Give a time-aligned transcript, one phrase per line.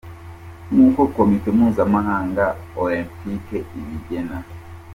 [0.71, 2.45] nk’uko komite mpuzamahanga
[2.81, 4.37] olempike ibigena.